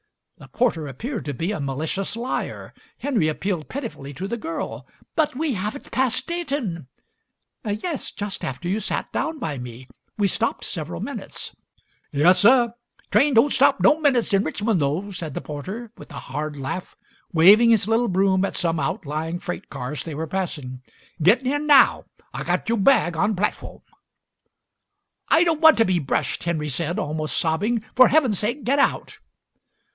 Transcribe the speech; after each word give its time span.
The 0.39 0.47
porter 0.47 0.87
appeared 0.87 1.25
to 1.25 1.35
be 1.35 1.51
a 1.51 1.59
malicious 1.59 2.15
liar. 2.15 2.73
Henry 2.97 3.27
appealed 3.27 3.69
pitifully 3.69 4.11
to 4.15 4.27
the 4.27 4.35
girl. 4.37 4.87
"But 5.15 5.35
we 5.35 5.53
haven't 5.53 5.91
passed 5.91 6.25
Dayton?" 6.25 6.87
"Yes, 7.63 8.09
just 8.09 8.43
after 8.43 8.67
you 8.67 8.79
sat 8.79 9.13
down 9.13 9.37
by 9.37 9.59
me. 9.59 9.87
We 10.17 10.27
stopped 10.27 10.63
several 10.63 10.99
minutes." 10.99 11.55
"Yessuh. 12.11 12.73
Train 13.11 13.35
don't 13.35 13.53
stop 13.53 13.79
no 13.81 13.99
minutes 14.01 14.33
in 14.33 14.43
Rich 14.43 14.63
mon' 14.63 14.79
though," 14.79 15.11
said 15.11 15.35
the 15.35 15.41
porter 15.41 15.91
with 15.95 16.09
a 16.09 16.15
hard 16.17 16.57
laugh, 16.57 16.95
waving 17.31 17.69
his 17.69 17.87
little 17.87 18.07
broom 18.07 18.43
at 18.43 18.55
some 18.55 18.79
outlying 18.79 19.37
freight 19.37 19.69
cars 19.69 20.03
they 20.03 20.15
were 20.15 20.25
passing. 20.25 20.81
"Gittin' 21.21 21.53
in 21.53 21.67
now. 21.67 22.05
I 22.33 22.43
got 22.43 22.67
you' 22.67 22.77
bag 22.77 23.15
on 23.15 23.35
platfawm." 23.35 23.83
Digitized 23.85 23.85
by 25.29 25.37
Google 25.37 25.37
158 25.37 25.37
MARY 25.37 25.37
SMITH 25.37 25.37
"I 25.37 25.43
don't 25.53 25.61
want 25.61 25.77
to 25.77 25.85
be 25.85 25.99
brushed," 25.99 26.43
Henry 26.45 26.69
said, 26.69 26.97
almost 26.97 27.37
sobbing. 27.37 27.83
"For 27.95 28.07
heaven's 28.07 28.39
sake, 28.39 28.63
get 28.63 28.79
out!" 28.79 29.19